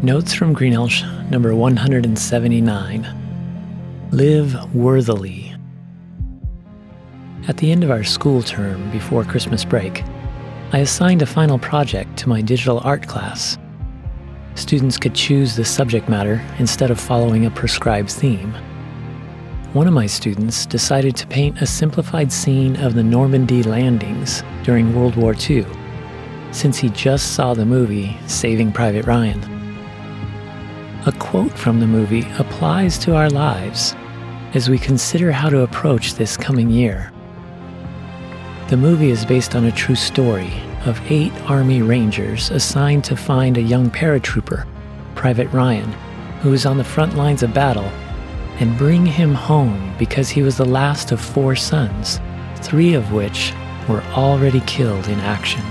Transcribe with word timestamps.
Notes 0.00 0.32
from 0.32 0.54
Greenelsh, 0.54 1.02
number 1.28 1.56
179. 1.56 4.08
Live 4.12 4.72
worthily. 4.72 5.52
At 7.48 7.56
the 7.56 7.72
end 7.72 7.82
of 7.82 7.90
our 7.90 8.04
school 8.04 8.40
term 8.40 8.92
before 8.92 9.24
Christmas 9.24 9.64
break, 9.64 10.04
I 10.72 10.78
assigned 10.78 11.22
a 11.22 11.26
final 11.26 11.58
project 11.58 12.16
to 12.18 12.28
my 12.28 12.40
digital 12.40 12.78
art 12.84 13.08
class. 13.08 13.58
Students 14.54 14.98
could 14.98 15.16
choose 15.16 15.56
the 15.56 15.64
subject 15.64 16.08
matter 16.08 16.40
instead 16.60 16.92
of 16.92 17.00
following 17.00 17.46
a 17.46 17.50
prescribed 17.50 18.12
theme. 18.12 18.54
One 19.72 19.88
of 19.88 19.94
my 19.94 20.06
students 20.06 20.64
decided 20.64 21.16
to 21.16 21.26
paint 21.26 21.60
a 21.60 21.66
simplified 21.66 22.30
scene 22.30 22.76
of 22.76 22.94
the 22.94 23.02
Normandy 23.02 23.64
landings 23.64 24.44
during 24.62 24.94
World 24.94 25.16
War 25.16 25.34
II, 25.34 25.66
since 26.52 26.78
he 26.78 26.88
just 26.90 27.34
saw 27.34 27.52
the 27.52 27.66
movie 27.66 28.16
Saving 28.28 28.70
Private 28.70 29.04
Ryan 29.04 29.57
a 31.08 31.12
quote 31.12 31.52
from 31.52 31.80
the 31.80 31.86
movie 31.86 32.26
applies 32.38 32.98
to 32.98 33.16
our 33.16 33.30
lives 33.30 33.94
as 34.52 34.68
we 34.68 34.78
consider 34.78 35.32
how 35.32 35.48
to 35.48 35.62
approach 35.62 36.12
this 36.14 36.36
coming 36.36 36.68
year. 36.68 37.10
The 38.68 38.76
movie 38.76 39.08
is 39.08 39.24
based 39.24 39.54
on 39.54 39.64
a 39.64 39.72
true 39.72 39.94
story 39.94 40.52
of 40.84 41.00
eight 41.10 41.32
Army 41.50 41.80
Rangers 41.80 42.50
assigned 42.50 43.04
to 43.04 43.16
find 43.16 43.56
a 43.56 43.62
young 43.62 43.88
paratrooper, 43.88 44.66
Private 45.14 45.50
Ryan, 45.50 45.90
who 46.42 46.52
is 46.52 46.66
on 46.66 46.76
the 46.76 46.84
front 46.84 47.16
lines 47.16 47.42
of 47.42 47.54
battle, 47.54 47.90
and 48.60 48.76
bring 48.76 49.06
him 49.06 49.32
home 49.32 49.94
because 49.98 50.28
he 50.28 50.42
was 50.42 50.58
the 50.58 50.66
last 50.66 51.10
of 51.10 51.22
four 51.22 51.56
sons, 51.56 52.20
three 52.56 52.92
of 52.92 53.12
which 53.12 53.54
were 53.88 54.02
already 54.12 54.60
killed 54.66 55.08
in 55.08 55.18
action. 55.20 55.62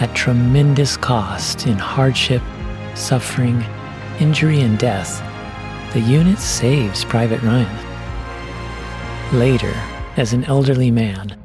At 0.00 0.14
tremendous 0.14 0.96
cost 0.96 1.66
in 1.66 1.76
hardship, 1.76 2.40
suffering, 2.94 3.62
injury, 4.22 4.60
and 4.60 4.78
death, 4.78 5.20
the 5.92 6.00
unit 6.00 6.38
saves 6.38 7.04
Private 7.04 7.42
Ryan. 7.42 7.76
Later, 9.36 9.74
as 10.16 10.32
an 10.32 10.44
elderly 10.44 10.92
man, 10.92 11.36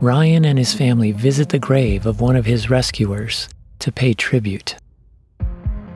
Ryan 0.00 0.44
and 0.44 0.56
his 0.56 0.72
family 0.72 1.10
visit 1.10 1.48
the 1.48 1.58
grave 1.58 2.06
of 2.06 2.20
one 2.20 2.36
of 2.36 2.46
his 2.46 2.70
rescuers 2.70 3.48
to 3.80 3.90
pay 3.90 4.14
tribute. 4.14 4.76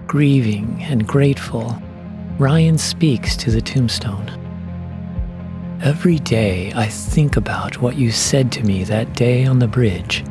Grieving 0.08 0.82
and 0.82 1.06
grateful, 1.06 1.80
Ryan 2.38 2.78
speaks 2.78 3.36
to 3.36 3.52
the 3.52 3.62
tombstone. 3.62 4.28
Every 5.82 6.18
day 6.18 6.72
I 6.74 6.88
think 6.88 7.36
about 7.36 7.80
what 7.80 7.96
you 7.96 8.10
said 8.10 8.50
to 8.52 8.64
me 8.64 8.82
that 8.84 9.14
day 9.14 9.46
on 9.46 9.60
the 9.60 9.68
bridge, 9.68 10.24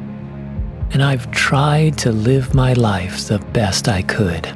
and 0.92 1.02
I've 1.02 1.32
tried 1.32 1.98
to 2.00 2.12
live 2.12 2.54
my 2.54 2.74
life 2.74 3.28
the 3.28 3.40
best 3.54 3.88
I 3.88 4.02
could. 4.02 4.54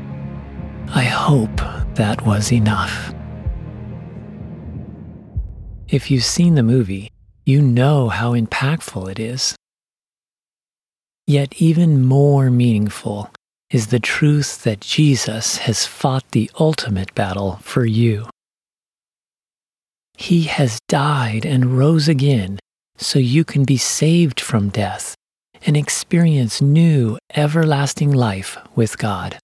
I 0.90 1.04
hope 1.04 1.58
that 1.96 2.26
was 2.26 2.52
enough. 2.52 3.14
If 5.90 6.10
you've 6.10 6.24
seen 6.24 6.56
the 6.56 6.64
movie, 6.64 7.12
you 7.46 7.62
know 7.62 8.10
how 8.10 8.34
impactful 8.34 9.12
it 9.12 9.20
is. 9.20 9.56
Yet, 11.26 11.62
even 11.62 12.06
more 12.06 12.50
meaningful 12.50 13.30
is 13.70 13.88
the 13.88 14.00
truth 14.00 14.64
that 14.64 14.80
Jesus 14.80 15.58
has 15.58 15.86
fought 15.86 16.24
the 16.32 16.50
ultimate 16.58 17.14
battle 17.14 17.60
for 17.62 17.86
you. 17.86 18.30
He 20.18 20.44
has 20.44 20.80
died 20.88 21.46
and 21.46 21.78
rose 21.78 22.08
again 22.08 22.60
so 22.98 23.20
you 23.20 23.44
can 23.44 23.66
be 23.66 23.78
saved 23.78 24.40
from 24.40 24.70
death 24.70 25.16
and 25.66 25.76
experience 25.76 26.62
new, 26.62 27.18
everlasting 27.36 28.12
life 28.12 28.58
with 28.76 28.98
God. 28.98 29.38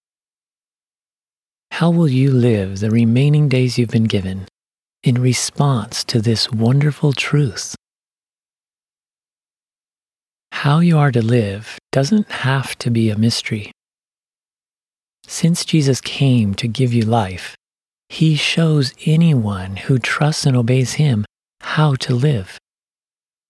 How 1.78 1.90
will 1.90 2.08
you 2.08 2.30
live 2.30 2.78
the 2.78 2.92
remaining 2.92 3.48
days 3.48 3.78
you've 3.78 3.90
been 3.90 4.04
given 4.04 4.46
in 5.02 5.20
response 5.20 6.04
to 6.04 6.20
this 6.20 6.48
wonderful 6.52 7.12
truth? 7.12 7.74
How 10.52 10.78
you 10.78 10.96
are 10.96 11.10
to 11.10 11.20
live 11.20 11.76
doesn't 11.90 12.30
have 12.30 12.78
to 12.78 12.90
be 12.90 13.10
a 13.10 13.18
mystery. 13.18 13.72
Since 15.26 15.64
Jesus 15.64 16.00
came 16.00 16.54
to 16.54 16.68
give 16.68 16.94
you 16.94 17.02
life, 17.02 17.56
he 18.08 18.36
shows 18.36 18.94
anyone 19.04 19.74
who 19.74 19.98
trusts 19.98 20.46
and 20.46 20.56
obeys 20.56 20.92
him 20.92 21.24
how 21.58 21.96
to 21.96 22.14
live. 22.14 22.56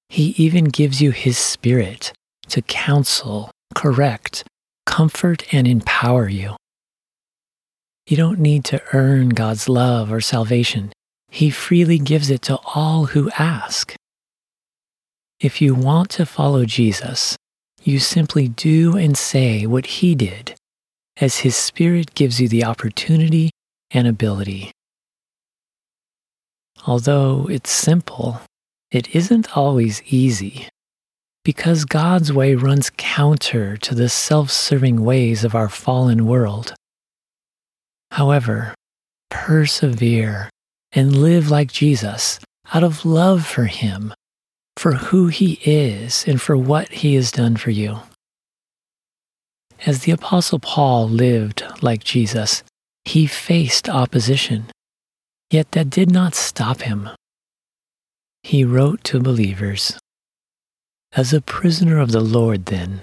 He 0.09 0.35
even 0.39 0.65
gives 0.71 1.03
you 1.03 1.11
his 1.11 1.37
spirit 1.37 2.15
to 2.49 2.63
counsel, 2.63 3.51
correct, 3.75 4.45
comfort, 4.87 5.53
and 5.53 5.69
empower 5.69 6.27
you. 6.31 6.57
You 8.07 8.19
don't 8.19 8.39
need 8.39 8.65
to 8.67 8.83
earn 8.93 9.31
God's 9.31 9.67
love 9.67 10.13
or 10.13 10.21
salvation. 10.21 10.93
He 11.31 11.49
freely 11.49 11.99
gives 11.99 12.29
it 12.29 12.43
to 12.43 12.59
all 12.75 13.07
who 13.07 13.31
ask. 13.39 13.95
If 15.41 15.63
you 15.63 15.75
want 15.75 16.11
to 16.11 16.27
follow 16.27 16.67
Jesus, 16.67 17.37
you 17.83 17.99
simply 17.99 18.49
do 18.49 18.97
and 18.97 19.17
say 19.17 19.67
what 19.67 19.87
he 19.87 20.15
did, 20.15 20.55
as 21.17 21.39
his 21.39 21.57
Spirit 21.57 22.15
gives 22.15 22.41
you 22.41 22.49
the 22.49 22.65
opportunity 22.65 23.51
and 23.91 24.07
ability. 24.07 24.71
Although 26.87 27.49
it's 27.51 27.71
simple, 27.71 28.43
it 28.91 29.15
isn't 29.15 29.57
always 29.57 30.03
easy, 30.07 30.69
because 31.43 31.87
God's 31.87 32.33
way 32.33 32.55
runs 32.55 32.91
counter 32.97 33.79
to 33.79 33.95
the 33.95 34.11
self 34.11 34.51
serving 34.51 35.03
ways 35.03 35.43
of 35.43 35.55
our 35.55 35.71
fallen 35.71 36.27
world. 36.27 36.75
However, 38.13 38.75
persevere 39.31 40.51
and 40.93 41.17
live 41.17 41.51
like 41.51 41.73
Jesus 41.73 42.39
out 42.73 42.85
of 42.85 43.05
love 43.05 43.45
for 43.47 43.65
Him, 43.65 44.15
for 44.77 44.93
who 44.93 45.29
He 45.29 45.59
is, 45.65 46.25
and 46.27 46.41
for 46.41 46.57
what 46.57 46.89
He 46.91 47.15
has 47.15 47.31
done 47.31 47.57
for 47.57 47.71
you. 47.71 48.01
As 49.87 50.01
the 50.01 50.13
Apostle 50.13 50.61
Paul 50.61 51.09
lived 51.09 51.63
like 51.83 52.03
Jesus, 52.05 52.63
he 53.05 53.27
faced 53.27 53.89
opposition, 53.89 54.67
yet 55.51 55.73
that 55.73 55.91
did 55.91 56.11
not 56.11 56.35
stop 56.35 56.81
him. 56.83 57.11
He 58.43 58.65
wrote 58.65 59.05
to 59.05 59.21
believers 59.21 59.99
As 61.13 61.33
a 61.33 61.41
prisoner 61.41 61.99
of 61.99 62.13
the 62.13 62.21
Lord, 62.21 62.67
then, 62.67 63.03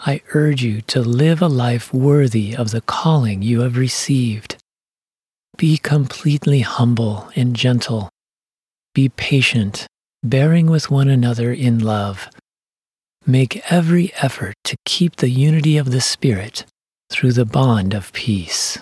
I 0.00 0.22
urge 0.32 0.62
you 0.62 0.80
to 0.82 1.00
live 1.00 1.42
a 1.42 1.48
life 1.48 1.92
worthy 1.92 2.54
of 2.54 2.70
the 2.70 2.80
calling 2.80 3.42
you 3.42 3.62
have 3.62 3.76
received. 3.76 4.56
Be 5.56 5.76
completely 5.76 6.60
humble 6.60 7.28
and 7.34 7.56
gentle. 7.56 8.08
Be 8.94 9.08
patient, 9.08 9.88
bearing 10.22 10.68
with 10.68 10.88
one 10.88 11.08
another 11.08 11.52
in 11.52 11.80
love. 11.80 12.28
Make 13.26 13.70
every 13.72 14.12
effort 14.22 14.54
to 14.64 14.76
keep 14.84 15.16
the 15.16 15.30
unity 15.30 15.76
of 15.76 15.90
the 15.90 16.00
Spirit 16.00 16.64
through 17.10 17.32
the 17.32 17.44
bond 17.44 17.92
of 17.92 18.12
peace. 18.12 18.78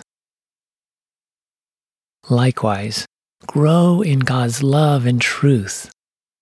Likewise, 2.29 3.07
grow 3.47 4.01
in 4.01 4.19
God's 4.19 4.61
love 4.61 5.07
and 5.07 5.19
truth, 5.19 5.89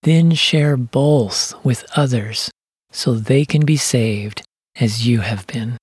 then 0.04 0.32
share 0.32 0.76
both 0.76 1.54
with 1.64 1.86
others 1.96 2.52
so 2.92 3.14
they 3.14 3.46
can 3.46 3.64
be 3.64 3.78
saved 3.78 4.45
as 4.80 5.08
you 5.08 5.22
have 5.22 5.48
been. 5.48 5.78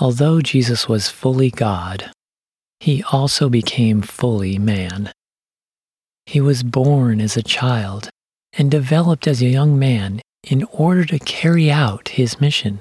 Although 0.00 0.40
Jesus 0.40 0.88
was 0.88 1.08
fully 1.08 1.50
God, 1.50 2.10
he 2.78 3.02
also 3.12 3.48
became 3.48 4.02
fully 4.02 4.58
man. 4.58 5.12
He 6.26 6.40
was 6.40 6.62
born 6.62 7.20
as 7.20 7.36
a 7.36 7.42
child 7.42 8.08
and 8.52 8.70
developed 8.70 9.26
as 9.26 9.42
a 9.42 9.46
young 9.46 9.78
man 9.78 10.20
in 10.42 10.64
order 10.72 11.04
to 11.04 11.18
carry 11.18 11.70
out 11.70 12.10
his 12.10 12.40
mission. 12.40 12.80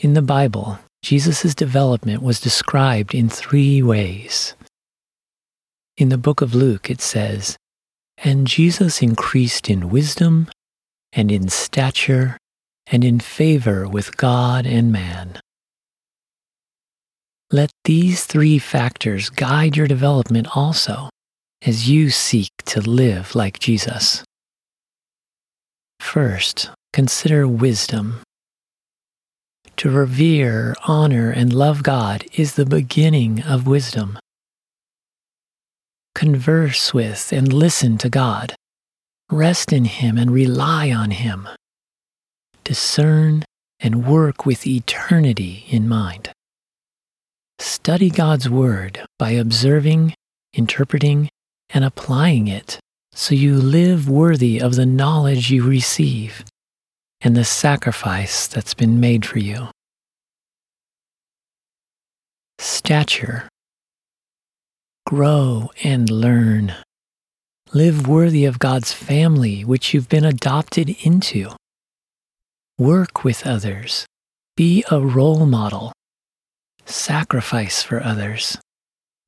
In 0.00 0.14
the 0.14 0.22
Bible, 0.22 0.78
Jesus' 1.02 1.54
development 1.54 2.22
was 2.22 2.40
described 2.40 3.14
in 3.14 3.28
three 3.28 3.82
ways. 3.82 4.54
In 5.96 6.08
the 6.08 6.18
book 6.18 6.40
of 6.40 6.54
Luke, 6.54 6.90
it 6.90 7.00
says, 7.00 7.56
And 8.18 8.46
Jesus 8.46 9.02
increased 9.02 9.68
in 9.70 9.90
wisdom 9.90 10.48
and 11.12 11.30
in 11.30 11.48
stature 11.48 12.36
and 12.86 13.04
in 13.04 13.20
favor 13.20 13.88
with 13.88 14.16
God 14.16 14.66
and 14.66 14.92
man. 14.92 15.40
Let 17.52 17.70
these 17.84 18.26
three 18.26 18.58
factors 18.58 19.28
guide 19.28 19.76
your 19.76 19.88
development 19.88 20.56
also 20.56 21.10
as 21.62 21.88
you 21.88 22.10
seek 22.10 22.50
to 22.66 22.80
live 22.80 23.34
like 23.34 23.58
Jesus. 23.58 24.24
First, 25.98 26.70
consider 26.92 27.46
wisdom. 27.46 28.20
To 29.76 29.90
revere, 29.90 30.74
honor, 30.86 31.30
and 31.30 31.52
love 31.52 31.82
God 31.82 32.24
is 32.34 32.54
the 32.54 32.66
beginning 32.66 33.42
of 33.42 33.66
wisdom. 33.66 34.18
Converse 36.14 36.92
with 36.92 37.32
and 37.32 37.52
listen 37.52 37.98
to 37.98 38.08
God. 38.08 38.54
Rest 39.30 39.72
in 39.72 39.84
Him 39.84 40.18
and 40.18 40.32
rely 40.32 40.90
on 40.90 41.12
Him. 41.12 41.48
Discern 42.64 43.44
and 43.78 44.04
work 44.04 44.44
with 44.44 44.66
eternity 44.66 45.64
in 45.68 45.88
mind. 45.88 46.30
Study 47.60 48.10
God's 48.10 48.50
Word 48.50 49.02
by 49.18 49.30
observing, 49.30 50.14
interpreting, 50.52 51.28
and 51.68 51.84
applying 51.84 52.48
it 52.48 52.80
so 53.12 53.34
you 53.34 53.54
live 53.54 54.08
worthy 54.08 54.60
of 54.60 54.74
the 54.74 54.86
knowledge 54.86 55.50
you 55.50 55.64
receive 55.64 56.44
and 57.20 57.36
the 57.36 57.44
sacrifice 57.44 58.48
that's 58.48 58.74
been 58.74 58.98
made 58.98 59.24
for 59.24 59.38
you. 59.38 59.68
Stature. 62.58 63.48
Grow 65.06 65.70
and 65.84 66.10
learn. 66.10 66.74
Live 67.72 68.08
worthy 68.08 68.46
of 68.46 68.58
God's 68.58 68.92
family, 68.92 69.64
which 69.64 69.94
you've 69.94 70.08
been 70.08 70.24
adopted 70.24 70.96
into. 71.04 71.50
Work 72.76 73.22
with 73.22 73.46
others. 73.46 74.06
Be 74.56 74.84
a 74.90 75.00
role 75.00 75.46
model. 75.46 75.92
Sacrifice 76.84 77.80
for 77.80 78.02
others. 78.02 78.58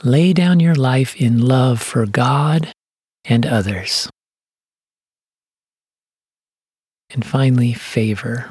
Lay 0.03 0.33
down 0.33 0.59
your 0.59 0.75
life 0.75 1.15
in 1.15 1.41
love 1.41 1.81
for 1.81 2.05
God 2.05 2.73
and 3.25 3.47
others. 3.47 4.11
And 7.11 7.25
finally, 7.25 7.73
favor. 7.75 8.51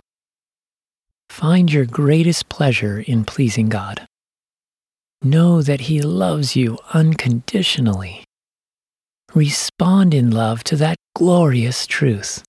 Find 1.29 1.69
your 1.69 1.85
greatest 1.85 2.47
pleasure 2.47 3.03
in 3.05 3.25
pleasing 3.25 3.67
God. 3.67 4.05
Know 5.21 5.61
that 5.61 5.81
He 5.81 6.01
loves 6.01 6.55
you 6.55 6.77
unconditionally. 6.93 8.23
Respond 9.33 10.13
in 10.13 10.29
love 10.29 10.61
to 10.65 10.75
that 10.75 10.97
glorious 11.15 11.87
truth. 11.87 12.43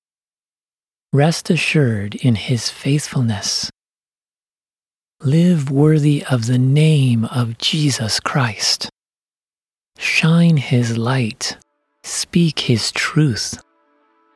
Rest 1.12 1.48
assured 1.48 2.16
in 2.16 2.34
His 2.34 2.70
faithfulness. 2.70 3.70
Live 5.20 5.70
worthy 5.70 6.24
of 6.28 6.46
the 6.46 6.58
name 6.58 7.24
of 7.26 7.56
Jesus 7.58 8.18
Christ. 8.18 8.90
Shine 9.96 10.56
His 10.56 10.98
light. 10.98 11.56
Speak 12.02 12.58
His 12.58 12.90
truth. 12.90 13.62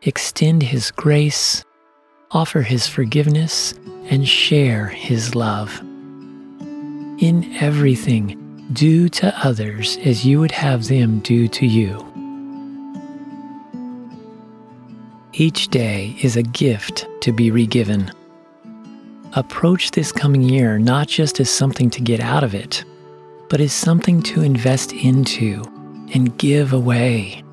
Extend 0.03 0.63
His 0.63 0.93
grace. 0.93 1.65
Offer 2.31 2.63
His 2.63 2.87
forgiveness 2.87 3.75
and 4.09 4.29
share 4.29 4.87
His 4.87 5.35
love. 5.35 5.81
In 7.19 7.57
everything, 7.59 8.69
do 8.73 9.09
to 9.09 9.37
others 9.45 9.97
as 10.05 10.25
you 10.25 10.39
would 10.39 10.53
have 10.53 10.87
them 10.87 11.19
do 11.19 11.49
to 11.49 11.67
you. 11.67 12.16
Each 15.38 15.69
day 15.69 16.17
is 16.23 16.38
a 16.38 16.43
gift 16.43 17.06
to 17.21 17.31
be 17.31 17.50
regiven. 17.50 18.11
Approach 19.35 19.91
this 19.91 20.11
coming 20.11 20.41
year 20.41 20.79
not 20.79 21.09
just 21.09 21.41
as 21.41 21.50
something 21.50 21.91
to 21.91 22.00
get 22.00 22.21
out 22.21 22.43
of 22.43 22.55
it, 22.55 22.83
but 23.50 23.61
as 23.61 23.71
something 23.71 24.23
to 24.23 24.41
invest 24.41 24.94
into 24.94 25.62
and 26.15 26.38
give 26.38 26.73
away. 26.73 27.44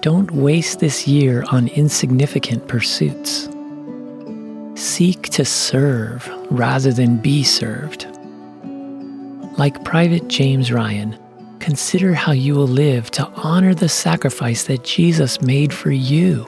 Don't 0.00 0.32
waste 0.32 0.80
this 0.80 1.06
year 1.06 1.44
on 1.52 1.68
insignificant 1.68 2.66
pursuits. 2.66 3.48
Seek 4.74 5.28
to 5.28 5.44
serve 5.44 6.28
rather 6.50 6.92
than 6.92 7.18
be 7.18 7.44
served. 7.44 8.04
Like 9.58 9.84
Private 9.84 10.26
James 10.26 10.72
Ryan, 10.72 11.16
consider 11.60 12.14
how 12.14 12.32
you 12.32 12.54
will 12.54 12.66
live 12.66 13.10
to 13.12 13.26
honor 13.36 13.74
the 13.74 13.88
sacrifice 13.88 14.64
that 14.64 14.84
Jesus 14.84 15.40
made 15.42 15.72
for 15.72 15.90
you. 15.90 16.46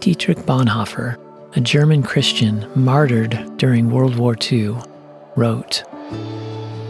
Dietrich 0.00 0.38
Bonhoeffer, 0.38 1.18
a 1.56 1.60
German 1.60 2.02
Christian 2.02 2.66
martyred 2.74 3.56
during 3.56 3.90
World 3.90 4.16
War 4.16 4.36
II, 4.50 4.76
wrote 5.36 5.84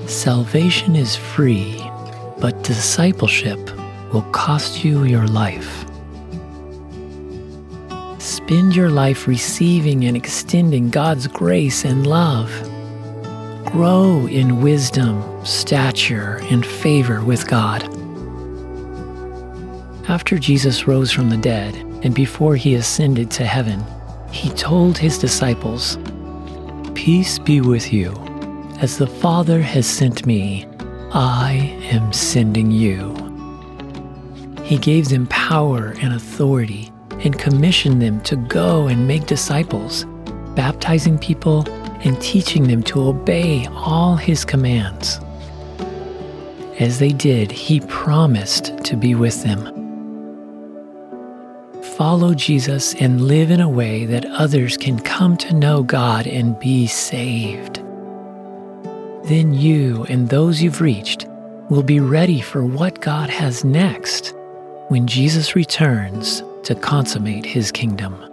Salvation 0.07 0.97
is 0.97 1.17
free, 1.17 1.77
but 2.41 2.63
discipleship 2.63 3.59
will 4.13 4.29
cost 4.33 4.85
you 4.85 5.05
your 5.05 5.27
life. 5.27 5.85
Spend 8.19 8.77
your 8.77 8.91
life 8.91 9.27
receiving 9.27 10.05
and 10.05 10.17
extending 10.17 10.91
God's 10.91 11.27
grace 11.27 11.85
and 11.85 12.07
love 12.07 12.70
grow 13.71 14.27
in 14.27 14.61
wisdom, 14.61 15.23
stature, 15.45 16.41
and 16.51 16.67
favor 16.67 17.23
with 17.23 17.47
God. 17.47 17.85
After 20.09 20.39
Jesus 20.39 20.89
rose 20.89 21.13
from 21.13 21.31
the 21.31 21.37
dead 21.37 21.75
and 22.03 22.15
before 22.15 22.57
he 22.57 22.75
ascended 22.75 23.31
to 23.33 23.45
heaven, 23.45 23.85
he 24.33 24.51
told 24.51 24.99
his 24.99 25.19
disciples, 25.19 25.99
Peace 26.95 27.39
be 27.39 27.61
with 27.61 27.93
you. 27.93 28.13
As 28.81 28.99
the 28.99 29.07
Father 29.07 29.61
has 29.61 29.87
sent 29.87 30.27
me, 30.27 30.67
I 31.13 31.53
am 31.91 32.13
sending 32.13 32.71
you. 32.71 33.15
He 34.65 34.79
gave 34.79 35.09
them 35.09 35.27
power 35.29 35.95
and 36.01 36.13
authority 36.13 36.93
and 37.21 37.39
commissioned 37.39 38.03
them 38.03 38.21
to 38.23 38.37
go 38.37 38.89
and 38.89 39.07
make 39.07 39.27
disciples, 39.27 40.07
baptizing 40.55 41.19
people 41.19 41.65
and 42.05 42.21
teaching 42.21 42.69
them 42.69 42.83
to 42.85 43.03
obey 43.03 43.67
all 43.67 44.17
his 44.17 44.45
commands. 44.45 45.21
As 46.79 46.99
they 46.99 47.13
did, 47.13 47.53
he 47.53 47.81
promised 47.81 48.77
to 48.85 48.97
be 48.97 49.15
with 49.15 49.43
them. 49.43 49.77
Follow 51.97 52.33
Jesus 52.33 52.95
and 52.95 53.21
live 53.21 53.51
in 53.51 53.61
a 53.61 53.69
way 53.69 54.07
that 54.07 54.25
others 54.25 54.79
can 54.79 54.99
come 54.99 55.37
to 55.37 55.53
know 55.53 55.83
God 55.83 56.27
and 56.27 56.59
be 56.59 56.87
saved. 56.87 57.77
Then 59.25 59.53
you 59.53 60.05
and 60.09 60.29
those 60.29 60.63
you've 60.63 60.81
reached 60.81 61.27
will 61.69 61.83
be 61.83 62.01
ready 62.01 62.41
for 62.41 62.65
what 62.65 63.01
God 63.01 63.29
has 63.29 63.65
next 63.65 64.35
when 64.89 65.07
Jesus 65.07 65.55
returns 65.55 66.43
to 66.65 66.75
consummate 66.75 67.45
his 67.45 67.71
kingdom. 67.71 68.30